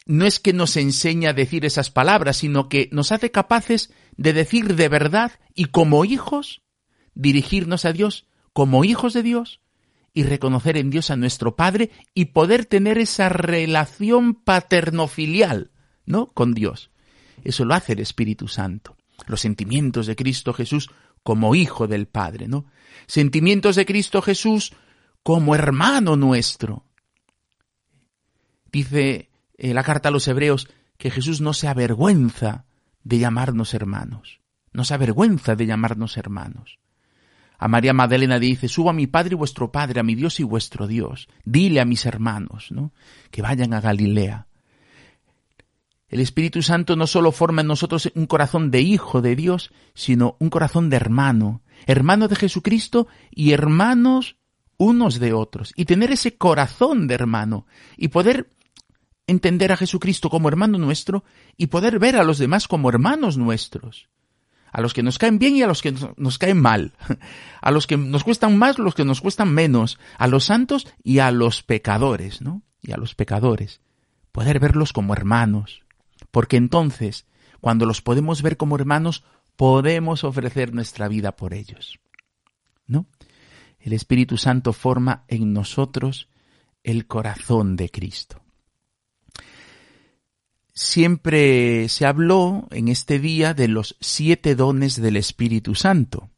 no 0.06 0.24
es 0.24 0.38
que 0.38 0.52
nos 0.52 0.76
enseña 0.76 1.30
a 1.30 1.34
decir 1.34 1.64
esas 1.64 1.90
palabras, 1.90 2.38
sino 2.38 2.68
que 2.68 2.88
nos 2.92 3.10
hace 3.10 3.32
capaces 3.32 3.92
de 4.16 4.32
decir 4.32 4.76
de 4.76 4.88
verdad 4.88 5.32
y 5.52 5.66
como 5.66 6.04
hijos, 6.04 6.62
dirigirnos 7.14 7.84
a 7.84 7.92
Dios 7.92 8.26
como 8.52 8.84
hijos 8.84 9.12
de 9.12 9.24
Dios 9.24 9.60
y 10.14 10.22
reconocer 10.22 10.78
en 10.78 10.90
Dios 10.90 11.10
a 11.10 11.16
nuestro 11.16 11.56
Padre 11.56 11.90
y 12.14 12.26
poder 12.26 12.64
tener 12.64 12.98
esa 12.98 13.28
relación 13.28 14.34
paternofilial, 14.34 15.72
¿no? 16.06 16.28
Con 16.28 16.54
Dios. 16.54 16.90
Eso 17.44 17.64
lo 17.64 17.74
hace 17.74 17.92
el 17.92 17.98
Espíritu 17.98 18.48
Santo. 18.48 18.96
Los 19.26 19.40
sentimientos 19.40 20.06
de 20.06 20.14
Cristo 20.14 20.52
Jesús 20.52 20.88
como 21.26 21.56
hijo 21.56 21.88
del 21.88 22.06
Padre, 22.06 22.46
¿no? 22.46 22.66
Sentimientos 23.08 23.74
de 23.74 23.84
Cristo 23.84 24.22
Jesús 24.22 24.72
como 25.24 25.56
hermano 25.56 26.14
nuestro. 26.14 26.84
Dice 28.70 29.28
eh, 29.58 29.74
la 29.74 29.82
carta 29.82 30.10
a 30.10 30.12
los 30.12 30.28
hebreos 30.28 30.68
que 30.96 31.10
Jesús 31.10 31.40
no 31.40 31.52
se 31.52 31.66
avergüenza 31.66 32.66
de 33.02 33.18
llamarnos 33.18 33.74
hermanos, 33.74 34.40
no 34.72 34.84
se 34.84 34.94
avergüenza 34.94 35.56
de 35.56 35.66
llamarnos 35.66 36.16
hermanos. 36.16 36.78
A 37.58 37.66
María 37.66 37.92
Magdalena 37.92 38.38
dice, 38.38 38.68
subo 38.68 38.90
a 38.90 38.92
mi 38.92 39.08
Padre 39.08 39.32
y 39.32 39.36
vuestro 39.36 39.72
Padre, 39.72 39.98
a 39.98 40.04
mi 40.04 40.14
Dios 40.14 40.38
y 40.38 40.44
vuestro 40.44 40.86
Dios. 40.86 41.26
Dile 41.44 41.80
a 41.80 41.84
mis 41.84 42.06
hermanos, 42.06 42.70
¿no? 42.70 42.92
Que 43.32 43.42
vayan 43.42 43.74
a 43.74 43.80
Galilea. 43.80 44.46
El 46.08 46.20
Espíritu 46.20 46.62
Santo 46.62 46.94
no 46.94 47.06
solo 47.06 47.32
forma 47.32 47.62
en 47.62 47.66
nosotros 47.66 48.10
un 48.14 48.26
corazón 48.26 48.70
de 48.70 48.80
hijo 48.80 49.22
de 49.22 49.34
Dios, 49.34 49.72
sino 49.94 50.36
un 50.38 50.50
corazón 50.50 50.88
de 50.88 50.96
hermano, 50.96 51.62
hermano 51.86 52.28
de 52.28 52.36
Jesucristo 52.36 53.08
y 53.30 53.52
hermanos 53.52 54.36
unos 54.78 55.18
de 55.18 55.32
otros. 55.32 55.72
Y 55.74 55.84
tener 55.84 56.12
ese 56.12 56.36
corazón 56.36 57.08
de 57.08 57.14
hermano 57.14 57.66
y 57.96 58.08
poder 58.08 58.50
entender 59.26 59.72
a 59.72 59.76
Jesucristo 59.76 60.30
como 60.30 60.48
hermano 60.48 60.78
nuestro 60.78 61.24
y 61.56 61.66
poder 61.66 61.98
ver 61.98 62.16
a 62.16 62.24
los 62.24 62.38
demás 62.38 62.68
como 62.68 62.88
hermanos 62.88 63.36
nuestros. 63.36 64.08
A 64.70 64.80
los 64.80 64.94
que 64.94 65.02
nos 65.02 65.18
caen 65.18 65.38
bien 65.38 65.56
y 65.56 65.62
a 65.62 65.66
los 65.66 65.82
que 65.82 65.94
nos 66.16 66.38
caen 66.38 66.60
mal. 66.60 66.92
A 67.62 67.70
los 67.70 67.86
que 67.86 67.96
nos 67.96 68.24
cuestan 68.24 68.58
más, 68.58 68.78
los 68.78 68.94
que 68.94 69.04
nos 69.04 69.22
cuestan 69.22 69.52
menos. 69.52 69.98
A 70.18 70.26
los 70.26 70.44
santos 70.44 70.86
y 71.02 71.20
a 71.20 71.30
los 71.30 71.62
pecadores, 71.62 72.42
¿no? 72.42 72.62
Y 72.82 72.92
a 72.92 72.96
los 72.96 73.14
pecadores. 73.14 73.80
Poder 74.32 74.60
verlos 74.60 74.92
como 74.92 75.14
hermanos. 75.14 75.85
Porque 76.36 76.58
entonces, 76.58 77.24
cuando 77.62 77.86
los 77.86 78.02
podemos 78.02 78.42
ver 78.42 78.58
como 78.58 78.76
hermanos, 78.76 79.24
podemos 79.56 80.22
ofrecer 80.22 80.74
nuestra 80.74 81.08
vida 81.08 81.34
por 81.34 81.54
ellos. 81.54 81.98
¿No? 82.86 83.06
El 83.80 83.94
Espíritu 83.94 84.36
Santo 84.36 84.74
forma 84.74 85.24
en 85.28 85.54
nosotros 85.54 86.28
el 86.82 87.06
corazón 87.06 87.74
de 87.76 87.88
Cristo 87.88 88.42
siempre 90.74 91.88
se 91.88 92.04
habló 92.04 92.68
en 92.70 92.88
este 92.88 93.18
día 93.18 93.54
de 93.54 93.68
los 93.68 93.96
siete 94.00 94.54
dones 94.54 95.00
del 95.00 95.16
Espíritu 95.16 95.74
Santo. 95.74 96.28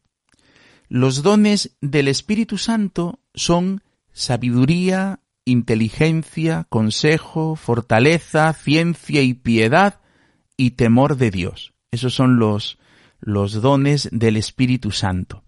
Los 0.87 1.23
dones 1.23 1.75
del 1.81 2.07
Espíritu 2.07 2.57
Santo 2.57 3.19
son 3.33 3.83
sabiduría, 4.13 5.19
inteligencia, 5.49 6.65
consejo, 6.69 7.55
fortaleza, 7.55 8.53
ciencia 8.53 9.21
y 9.21 9.33
piedad 9.33 9.99
y 10.57 10.71
temor 10.71 11.17
de 11.17 11.31
Dios. 11.31 11.73
Esos 11.91 12.13
son 12.13 12.37
los, 12.37 12.77
dones 13.21 14.09
del 14.11 14.37
Espíritu 14.37 14.91
Santo. 14.91 15.43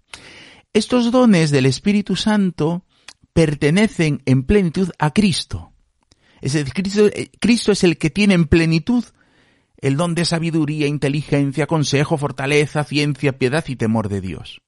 Estos 0.74 1.12
dones 1.12 1.52
del 1.52 1.66
Espíritu 1.66 2.16
Santo 2.16 2.86
pertenecen 3.34 4.22
en 4.26 4.44
plenitud 4.44 4.92
a 5.00 5.12
Cristo. 5.12 5.74
Es 6.42 6.58
Cristo, 6.74 7.08
eh, 7.08 7.30
Cristo 7.40 7.72
es 7.72 7.84
el 7.84 7.98
que 7.98 8.10
tiene 8.10 8.34
en 8.34 8.46
plenitud 8.46 9.04
el 9.78 9.98
don 9.98 10.16
de 10.16 10.26
sabiduría, 10.26 10.88
inteligencia, 10.88 11.68
consejo, 11.68 12.18
fortaleza, 12.18 12.84
ciencia, 12.84 13.38
piedad 13.38 13.66
y 13.68 13.76
temor 13.76 14.10
de 14.10 14.22
Dios. 14.22 14.62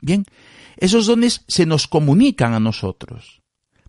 Bien, 0.00 0.24
esos 0.76 1.06
dones 1.06 1.44
se 1.48 1.66
nos 1.66 1.88
comunican 1.88 2.54
a 2.54 2.60
nosotros. 2.60 3.37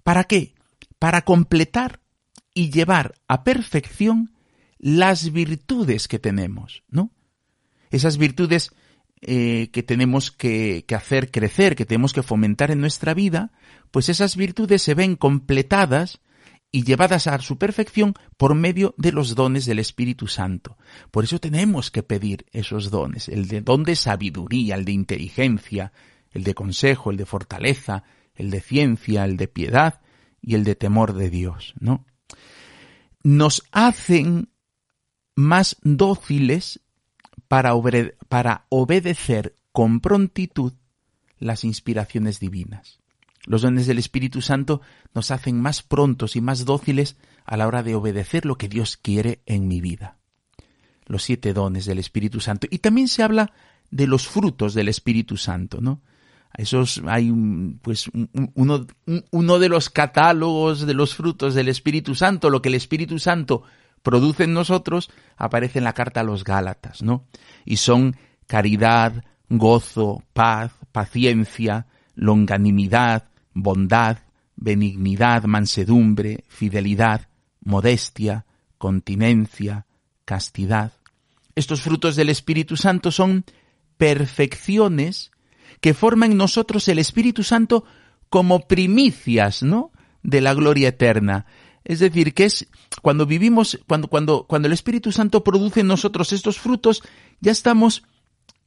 ¿Para 0.09 0.23
qué? 0.23 0.55
Para 0.97 1.21
completar 1.21 1.99
y 2.55 2.71
llevar 2.71 3.13
a 3.27 3.43
perfección 3.43 4.33
las 4.79 5.31
virtudes 5.31 6.07
que 6.07 6.17
tenemos, 6.17 6.81
¿no? 6.89 7.11
Esas 7.91 8.17
virtudes 8.17 8.71
eh, 9.21 9.69
que 9.71 9.83
tenemos 9.83 10.31
que, 10.31 10.83
que 10.87 10.95
hacer 10.95 11.29
crecer, 11.29 11.75
que 11.75 11.85
tenemos 11.85 12.11
que 12.11 12.23
fomentar 12.23 12.71
en 12.71 12.81
nuestra 12.81 13.13
vida, 13.13 13.51
pues 13.91 14.09
esas 14.09 14.35
virtudes 14.35 14.81
se 14.81 14.95
ven 14.95 15.15
completadas 15.15 16.21
y 16.71 16.85
llevadas 16.85 17.27
a 17.27 17.37
su 17.37 17.59
perfección 17.59 18.15
por 18.35 18.55
medio 18.55 18.95
de 18.97 19.11
los 19.11 19.35
dones 19.35 19.67
del 19.67 19.77
Espíritu 19.77 20.25
Santo. 20.25 20.75
Por 21.11 21.23
eso 21.23 21.37
tenemos 21.37 21.91
que 21.91 22.01
pedir 22.01 22.47
esos 22.51 22.89
dones, 22.89 23.29
el 23.29 23.47
de 23.47 23.61
don 23.61 23.83
de 23.83 23.95
sabiduría, 23.95 24.73
el 24.73 24.85
de 24.85 24.91
inteligencia, 24.91 25.93
el 26.31 26.43
de 26.43 26.55
consejo, 26.55 27.11
el 27.11 27.17
de 27.17 27.27
fortaleza, 27.27 28.05
el 28.39 28.49
de 28.51 28.61
ciencia, 28.61 29.25
el 29.25 29.37
de 29.37 29.49
piedad 29.49 30.01
y 30.41 30.55
el 30.55 30.63
de 30.63 30.75
temor 30.75 31.13
de 31.13 31.29
Dios, 31.29 31.73
¿no? 31.79 32.05
Nos 33.21 33.63
hacen 33.71 34.49
más 35.35 35.75
dóciles 35.83 36.79
para, 37.49 37.73
para 38.29 38.65
obedecer 38.69 39.55
con 39.73 39.99
prontitud 39.99 40.73
las 41.37 41.65
inspiraciones 41.65 42.39
divinas. 42.39 42.99
Los 43.45 43.61
dones 43.61 43.87
del 43.87 43.99
Espíritu 43.99 44.41
Santo 44.41 44.81
nos 45.13 45.31
hacen 45.31 45.59
más 45.59 45.83
prontos 45.83 46.35
y 46.37 46.41
más 46.41 46.63
dóciles 46.63 47.17
a 47.45 47.57
la 47.57 47.67
hora 47.67 47.83
de 47.83 47.95
obedecer 47.95 48.45
lo 48.45 48.57
que 48.57 48.69
Dios 48.69 48.95
quiere 48.95 49.41
en 49.45 49.67
mi 49.67 49.81
vida. 49.81 50.17
Los 51.07 51.23
siete 51.23 51.53
dones 51.53 51.85
del 51.85 51.99
Espíritu 51.99 52.39
Santo. 52.39 52.67
Y 52.69 52.79
también 52.79 53.09
se 53.09 53.23
habla 53.23 53.51
de 53.91 54.07
los 54.07 54.27
frutos 54.27 54.73
del 54.73 54.87
Espíritu 54.87 55.35
Santo, 55.35 55.81
¿no? 55.81 56.01
Esos 56.57 57.01
hay 57.07 57.31
pues 57.81 58.09
uno, 58.53 58.85
uno 59.31 59.59
de 59.59 59.69
los 59.69 59.89
catálogos 59.89 60.85
de 60.85 60.93
los 60.93 61.15
frutos 61.15 61.53
del 61.53 61.69
Espíritu 61.69 62.15
Santo, 62.15 62.49
lo 62.49 62.61
que 62.61 62.69
el 62.69 62.75
Espíritu 62.75 63.19
Santo 63.19 63.63
produce 64.01 64.45
en 64.45 64.53
nosotros, 64.53 65.09
aparece 65.37 65.79
en 65.79 65.85
la 65.85 65.93
carta 65.93 66.21
a 66.21 66.23
los 66.23 66.43
Gálatas, 66.43 67.01
¿no? 67.01 67.25
Y 67.65 67.77
son 67.77 68.15
caridad, 68.47 69.23
gozo, 69.49 70.23
paz, 70.33 70.71
paciencia, 70.91 71.87
longanimidad, 72.15 73.29
bondad, 73.53 74.17
benignidad, 74.55 75.43
mansedumbre, 75.43 76.43
fidelidad, 76.47 77.29
modestia, 77.61 78.45
continencia, 78.77 79.85
castidad. 80.25 80.93
Estos 81.55 81.81
frutos 81.81 82.15
del 82.15 82.29
Espíritu 82.29 82.75
Santo 82.75 83.11
son 83.11 83.45
perfecciones 83.97 85.31
que 85.81 85.93
forman 85.93 86.31
en 86.31 86.37
nosotros 86.37 86.87
el 86.87 86.99
Espíritu 86.99 87.43
Santo 87.43 87.85
como 88.29 88.67
primicias, 88.67 89.63
¿no? 89.63 89.91
De 90.23 90.41
la 90.41 90.53
gloria 90.53 90.89
eterna. 90.89 91.45
Es 91.83 91.99
decir, 91.99 92.33
que 92.33 92.45
es 92.45 92.67
cuando 93.01 93.25
vivimos, 93.25 93.79
cuando, 93.87 94.07
cuando, 94.07 94.45
cuando 94.45 94.67
el 94.67 94.73
Espíritu 94.73 95.11
Santo 95.11 95.43
produce 95.43 95.79
en 95.79 95.87
nosotros 95.87 96.33
estos 96.33 96.59
frutos, 96.59 97.01
ya 97.39 97.51
estamos 97.51 98.03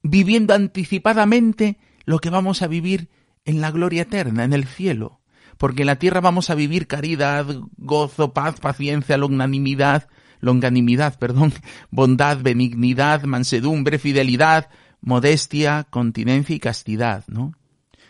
viviendo 0.02 0.54
anticipadamente 0.54 1.78
lo 2.04 2.18
que 2.18 2.30
vamos 2.30 2.62
a 2.62 2.66
vivir 2.66 3.08
en 3.44 3.60
la 3.60 3.70
gloria 3.70 4.02
eterna, 4.02 4.44
en 4.44 4.52
el 4.52 4.66
cielo. 4.66 5.20
Porque 5.58 5.82
en 5.82 5.86
la 5.86 5.98
tierra 5.98 6.20
vamos 6.20 6.50
a 6.50 6.54
vivir 6.54 6.86
caridad, 6.86 7.46
gozo, 7.76 8.32
paz, 8.32 8.58
paciencia, 8.58 9.16
longanimidad, 9.16 10.08
longanimidad, 10.40 11.18
perdón, 11.18 11.52
bondad, 11.90 12.38
benignidad, 12.42 13.22
mansedumbre, 13.24 13.98
fidelidad, 13.98 14.68
modestia, 15.02 15.86
continencia 15.90 16.56
y 16.56 16.60
castidad, 16.60 17.24
¿no? 17.26 17.52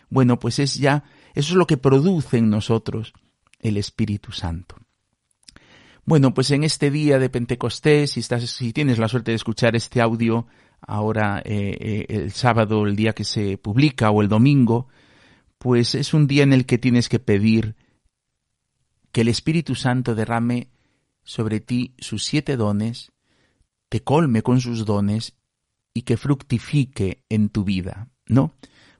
Bueno, 0.09 0.39
pues 0.39 0.59
es 0.59 0.75
ya, 0.75 1.03
eso 1.33 1.53
es 1.53 1.55
lo 1.55 1.67
que 1.67 1.77
produce 1.77 2.37
en 2.37 2.49
nosotros 2.49 3.13
el 3.59 3.77
Espíritu 3.77 4.31
Santo. 4.31 4.77
Bueno, 6.05 6.33
pues 6.33 6.51
en 6.51 6.63
este 6.63 6.91
día 6.91 7.17
de 7.17 7.29
Pentecostés, 7.29 8.11
si, 8.11 8.19
estás, 8.19 8.43
si 8.49 8.73
tienes 8.73 8.99
la 8.99 9.07
suerte 9.07 9.31
de 9.31 9.35
escuchar 9.35 9.75
este 9.75 10.01
audio 10.01 10.47
ahora 10.81 11.41
eh, 11.45 11.77
eh, 11.79 12.05
el 12.09 12.31
sábado, 12.31 12.85
el 12.85 12.95
día 12.95 13.13
que 13.13 13.23
se 13.23 13.57
publica, 13.57 14.11
o 14.11 14.21
el 14.21 14.27
domingo, 14.27 14.87
pues 15.57 15.95
es 15.95 16.13
un 16.13 16.27
día 16.27 16.43
en 16.43 16.53
el 16.53 16.65
que 16.65 16.77
tienes 16.77 17.07
que 17.09 17.19
pedir 17.19 17.75
que 19.13 19.21
el 19.21 19.29
Espíritu 19.29 19.75
Santo 19.75 20.13
derrame 20.13 20.67
sobre 21.23 21.61
ti 21.61 21.95
sus 21.99 22.25
siete 22.25 22.57
dones, 22.57 23.13
te 23.87 24.03
colme 24.03 24.41
con 24.41 24.59
sus 24.59 24.85
dones 24.85 25.35
y 25.93 26.03
que 26.03 26.17
fructifique 26.17 27.23
en 27.29 27.49
tu 27.49 27.63
vida, 27.63 28.09
¿no? 28.27 28.53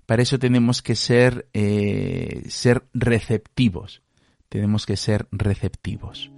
Para 0.06 0.22
eso 0.22 0.38
tenemos 0.38 0.82
que 0.82 0.96
ser, 0.96 1.48
eh, 1.54 2.44
ser 2.50 2.84
receptivos, 2.94 4.02
tenemos 4.50 4.86
que 4.86 4.98
ser 4.98 5.28
receptivos. 5.32 6.30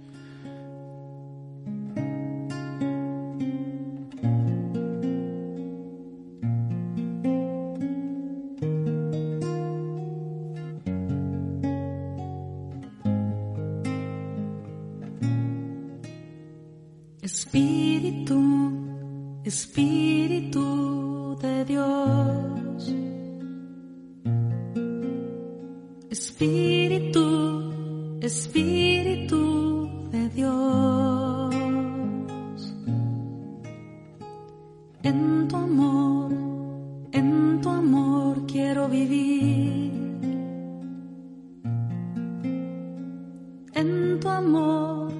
en 43.74 44.18
tu 44.20 44.28
amor, 44.28 45.12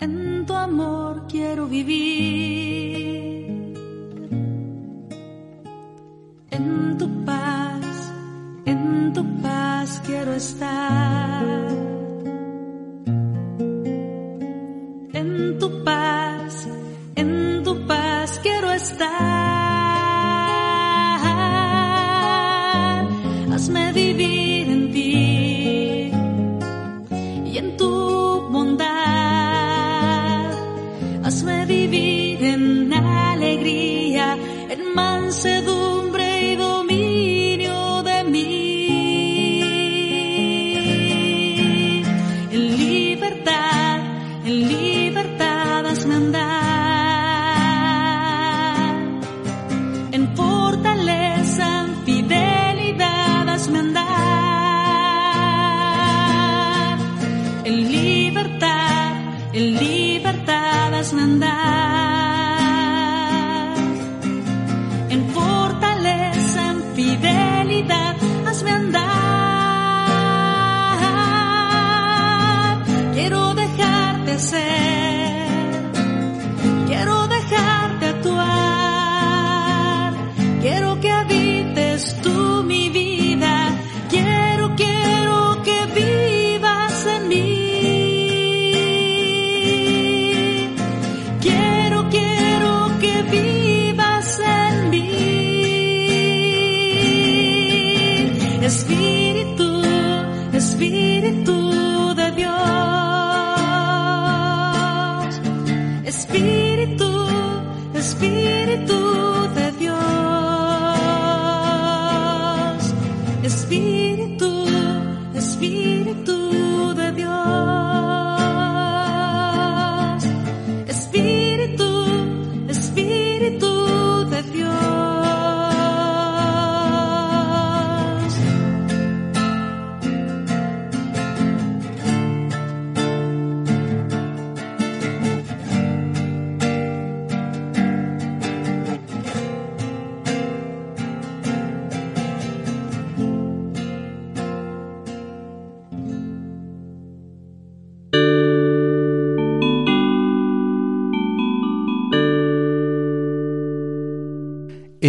en 0.00 0.44
tu 0.46 0.54
amor 0.54 1.26
quiero 1.28 1.66
vivir. 1.66 2.83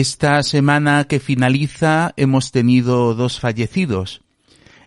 Esta 0.07 0.43
semana 0.43 1.05
que 1.05 1.19
finaliza 1.19 2.13
hemos 2.15 2.51
tenido 2.51 3.15
dos 3.15 3.39
fallecidos. 3.39 4.21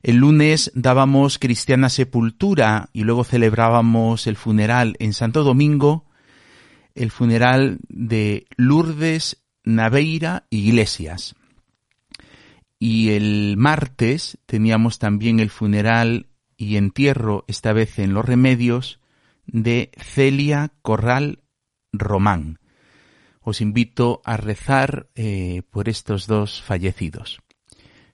El 0.04 0.18
lunes 0.18 0.70
dábamos 0.76 1.40
cristiana 1.40 1.88
sepultura 1.88 2.88
y 2.92 3.02
luego 3.02 3.24
celebrábamos 3.24 4.28
el 4.28 4.37
funeral 4.37 4.94
en 5.00 5.12
Santo 5.12 5.42
Domingo, 5.42 6.07
el 6.94 7.11
funeral 7.11 7.78
de 7.88 8.46
Lourdes 8.57 9.42
Naveira 9.64 10.46
Iglesias. 10.50 11.35
Y 12.78 13.11
el 13.11 13.57
martes 13.57 14.38
teníamos 14.46 15.00
también 15.00 15.40
el 15.40 15.50
funeral 15.50 16.28
y 16.57 16.76
entierro, 16.76 17.44
esta 17.48 17.72
vez 17.72 17.98
en 17.98 18.14
Los 18.14 18.24
Remedios, 18.24 19.00
de 19.48 19.90
Celia 19.98 20.70
Corral 20.81 21.40
Román. 21.92 22.61
Os 23.48 23.62
invito 23.62 24.20
a 24.26 24.37
rezar 24.37 25.08
eh, 25.14 25.62
por 25.70 25.88
estos 25.88 26.26
dos 26.26 26.61
fallecidos. 26.61 27.40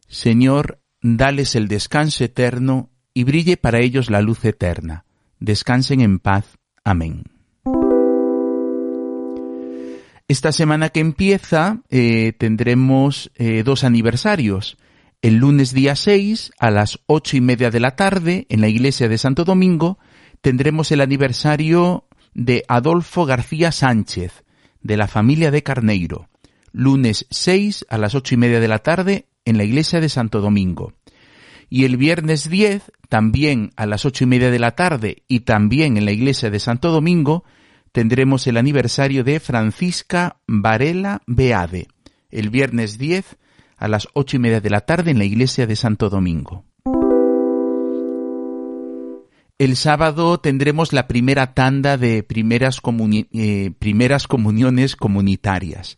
Señor, 0.07 0.79
dales 1.03 1.57
el 1.57 1.67
descanso 1.67 2.23
eterno 2.23 2.93
y 3.13 3.25
brille 3.25 3.57
para 3.57 3.81
ellos 3.81 4.11
la 4.11 4.23
luz 4.23 4.45
eterna. 4.45 5.07
Descansen 5.41 6.03
en 6.03 6.21
paz. 6.21 6.57
Amén. 6.85 7.25
Esta 10.29 10.53
semana 10.53 10.91
que 10.91 11.01
empieza 11.01 11.83
eh, 11.91 12.33
tendremos 12.39 13.33
eh, 13.35 13.65
dos 13.65 13.83
aniversarios. 13.83 14.77
El 15.21 15.39
lunes 15.39 15.75
día 15.75 15.97
6 15.97 16.53
a 16.61 16.71
las 16.71 17.01
ocho 17.07 17.37
y 17.37 17.41
media 17.41 17.73
de 17.73 17.81
la 17.81 17.97
tarde 17.97 18.47
en 18.51 18.61
la 18.61 18.69
iglesia 18.69 19.09
de 19.09 19.19
Santo 19.19 19.45
Domingo 19.45 19.99
tendremos 20.43 20.93
el 20.93 21.01
aniversario 21.01 22.07
de 22.35 22.63
Adolfo 22.69 23.27
García 23.27 23.73
Sánchez, 23.73 24.45
de 24.85 24.97
la 24.97 25.09
familia 25.09 25.51
de 25.51 25.65
Carneiro. 25.65 26.29
Lunes 26.71 27.27
6 27.31 27.87
a 27.89 27.99
las 27.99 28.15
ocho 28.15 28.35
y 28.35 28.39
media 28.39 28.61
de 28.61 28.69
la 28.69 28.79
tarde 28.79 29.27
en 29.45 29.57
la 29.57 29.65
iglesia 29.65 30.01
de 30.01 30.09
Santo 30.09 30.41
Domingo. 30.41 30.93
Y 31.69 31.87
el 31.87 31.97
viernes 31.97 32.49
10, 32.49 32.93
también 33.09 33.73
a 33.77 33.87
las 33.87 34.05
ocho 34.05 34.25
y 34.25 34.27
media 34.29 34.51
de 34.51 34.59
la 34.59 34.77
tarde 34.77 35.25
y 35.27 35.41
también 35.41 35.97
en 35.97 36.05
la 36.05 36.13
iglesia 36.13 36.51
de 36.51 36.61
Santo 36.61 36.93
Domingo, 36.93 37.45
tendremos 37.91 38.47
el 38.47 38.59
aniversario 38.59 39.25
de 39.25 39.41
Francisca 39.41 40.37
Varela 40.47 41.23
Beade, 41.27 41.89
el 42.31 42.51
viernes 42.51 42.99
10 42.99 43.37
a 43.77 43.89
las 43.89 44.07
ocho 44.13 44.37
y 44.37 44.41
media 44.41 44.61
de 44.61 44.71
la 44.71 44.83
tarde 44.83 45.11
en 45.11 45.19
la 45.19 45.25
iglesia 45.25 45.67
de 45.67 45.77
Santo 45.77 46.11
Domingo. 46.11 46.65
El 49.57 49.77
sábado 49.77 50.41
tendremos 50.41 50.93
la 50.93 51.07
primera 51.07 51.55
tanda 51.55 51.97
de 51.97 52.25
primeras, 52.25 52.81
eh, 53.33 53.71
primeras 53.79 54.27
comuniones 54.27 54.97
comunitarias. 54.97 55.97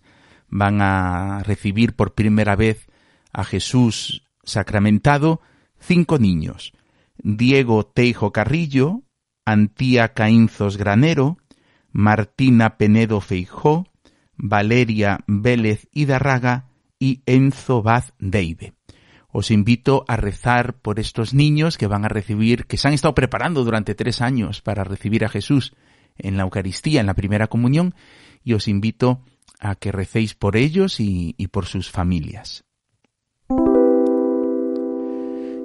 Van 0.50 0.82
a 0.82 1.42
recibir 1.42 1.94
por 1.94 2.14
primera 2.14 2.54
vez 2.54 2.86
a 3.32 3.44
Jesús 3.44 4.24
sacramentado 4.44 5.40
cinco 5.80 6.18
niños. 6.18 6.74
Diego 7.16 7.86
Teijo 7.86 8.30
Carrillo, 8.30 9.04
Antía 9.46 10.12
Caínzos 10.12 10.76
Granero, 10.76 11.38
Martina 11.92 12.76
Penedo 12.76 13.22
Feijó, 13.22 13.86
Valeria 14.36 15.20
Vélez 15.26 15.88
Hidarraga 15.92 16.68
y 16.98 17.22
Enzo 17.24 17.82
Baz 17.82 18.12
Deide. 18.18 18.74
Os 19.38 19.50
invito 19.50 20.06
a 20.08 20.16
rezar 20.16 20.80
por 20.80 20.98
estos 20.98 21.34
niños 21.34 21.76
que 21.76 21.86
van 21.86 22.06
a 22.06 22.08
recibir, 22.08 22.64
que 22.64 22.78
se 22.78 22.88
han 22.88 22.94
estado 22.94 23.14
preparando 23.14 23.64
durante 23.64 23.94
tres 23.94 24.22
años 24.22 24.62
para 24.62 24.82
recibir 24.82 25.26
a 25.26 25.28
Jesús 25.28 25.74
en 26.16 26.38
la 26.38 26.44
Eucaristía, 26.44 27.02
en 27.02 27.06
la 27.06 27.12
primera 27.12 27.46
comunión, 27.46 27.94
y 28.42 28.54
os 28.54 28.66
invito 28.66 29.20
a 29.60 29.74
que 29.74 29.92
recéis 29.92 30.32
por 30.32 30.56
ellos 30.56 31.00
y, 31.00 31.34
y 31.36 31.48
por 31.48 31.66
sus 31.66 31.90
familias. 31.90 32.64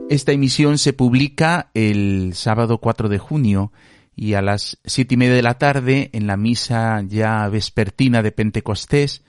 Esta 0.10 0.34
emisión 0.34 0.78
se 0.78 0.92
publica 0.92 1.72
el 1.74 2.34
sábado 2.34 2.80
4 2.80 3.08
de 3.08 3.20
junio 3.20 3.72
y 4.14 4.34
a 4.34 4.42
las 4.42 4.80
siete 4.84 5.14
y 5.14 5.18
media 5.18 5.36
de 5.36 5.44
la 5.44 5.58
tarde, 5.58 6.10
en 6.12 6.28
la 6.28 6.36
misa 6.36 7.02
ya 7.08 7.48
vespertina 7.48 8.22
de 8.22 8.34
Pentecostés, 8.34 9.24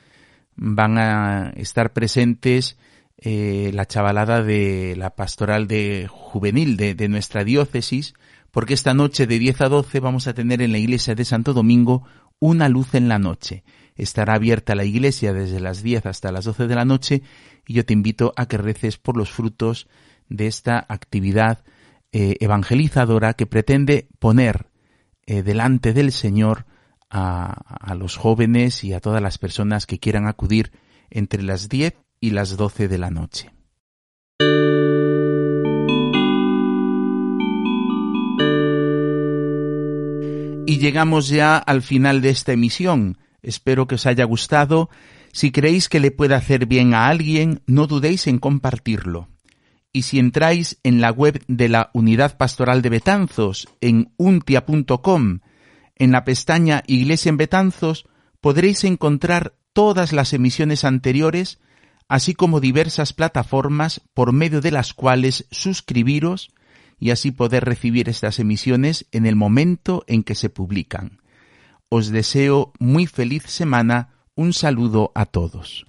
van 0.57 0.99
a 0.99 1.51
estar 1.51 1.93
presentes 1.93 2.77
eh, 3.25 3.71
la 3.73 3.87
chavalada 3.87 4.43
de 4.43 4.97
la 4.97 5.15
pastoral 5.15 5.69
de 5.69 6.09
juvenil 6.11 6.77
de, 6.77 7.09
nuestra 7.09 7.45
diócesis, 7.45 8.15
porque 8.51 8.75
esta 8.75 8.95
noche 8.95 9.29
de 9.29 9.39
10 9.39 9.61
a 9.61 9.69
12 9.69 10.01
vamos 10.01 10.27
a 10.27 10.35
tener 10.35 10.61
en 10.61 10.73
la 10.73 10.79
iglesia 10.79 11.15
de 11.15 11.25
Santo 11.25 11.53
Domingo 11.53 12.03
una 12.41 12.69
luz 12.69 12.97
en 12.97 13.09
la 13.09 13.21
noche. 13.21 13.63
Estará 13.95 14.35
abierta 14.35 14.75
la 14.75 14.85
iglesia 14.85 15.33
desde 15.33 15.61
las 15.61 15.85
10 15.85 16.07
hasta 16.07 16.33
las 16.33 16.47
12 16.47 16.67
de 16.67 16.75
la 16.75 16.85
noche 16.85 17.23
y 17.65 17.75
yo 17.75 17.85
te 17.85 17.93
invito 17.93 18.33
a 18.37 18.47
que 18.47 18.59
reces 18.59 18.99
por 18.99 19.17
los 19.17 19.31
frutos 19.31 19.87
de 20.29 20.49
esta 20.49 20.85
actividad 20.89 21.63
eh, 22.11 22.39
evangelizadora 22.41 23.35
que 23.35 23.47
pretende 23.47 24.09
poner 24.19 24.67
eh, 25.27 25.45
delante 25.45 25.93
del 25.93 26.11
Señor 26.11 26.67
a, 27.09 27.53
a, 27.53 27.95
los 27.95 28.17
jóvenes 28.17 28.83
y 28.83 28.95
a 28.95 29.01
todas 29.01 29.23
las 29.23 29.39
personas 29.39 29.87
que 29.87 30.01
quieran 30.01 30.27
acudir 30.27 30.73
entre 31.11 31.45
las 31.45 31.69
10 31.69 31.95
y 32.23 32.31
las 32.31 32.57
12 32.57 32.89
de 32.89 32.97
la 32.97 33.11
noche. 33.11 33.51
Y 40.67 40.79
llegamos 40.79 41.29
ya 41.29 41.59
al 41.59 41.83
final 41.83 42.23
de 42.23 42.31
esta 42.31 42.53
emisión. 42.53 43.19
Espero 43.43 43.87
que 43.87 43.97
os 43.97 44.07
haya 44.07 44.25
gustado. 44.25 44.89
Si 45.33 45.53
creéis 45.53 45.91
que 45.91 46.01
le 46.01 46.11
puede 46.11 46.35
hacer 46.35 46.65
bien 46.65 46.95
a 46.95 47.09
alguien, 47.09 47.61
no 47.67 47.87
dudéis 47.87 48.27
en 48.27 48.39
compartirlo 48.39 49.29
y 49.93 50.03
si 50.03 50.19
entráis 50.19 50.79
en 50.83 51.01
la 51.01 51.11
web 51.11 51.43
de 51.49 51.69
la 51.69 51.91
Unidad 51.93 52.37
Pastoral 52.37 52.83
de 52.83 52.89
Betanzos 52.89 53.69
en 53.81 54.13
untia.com, 54.17 55.41
en 55.97 56.13
la 56.13 56.25
pestaña 56.25 56.83
Iglesia 56.87 57.29
en 57.29 57.37
Betanzos, 57.37 58.07
podréis 58.41 58.85
encontrar 58.85 59.55
todas 59.73 60.13
las 60.13 60.33
emisiones 60.33 60.85
anteriores, 60.85 61.61
así 62.13 62.35
como 62.35 62.61
diversas 62.61 63.15
plataformas 63.15 64.03
por 64.13 64.35
medio 64.35 64.61
de 64.61 64.71
las 64.71 64.93
cuales 64.93 65.47
suscribiros 65.51 66.51
y 67.01 67.11
así 67.11 67.31
poder 67.31 67.65
recibir 67.65 68.11
estas 68.11 68.39
emisiones 68.39 69.07
en 69.13 69.25
el 69.25 69.35
momento 69.35 70.05
en 70.07 70.23
que 70.23 70.35
se 70.35 70.51
publican. 70.51 71.23
Os 71.89 72.09
deseo 72.09 72.75
muy 72.79 73.07
feliz 73.07 73.45
semana, 73.45 74.11
un 74.35 74.53
saludo 74.53 75.11
a 75.15 75.25
todos. 75.25 75.87